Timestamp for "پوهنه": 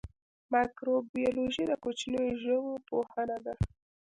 2.87-3.37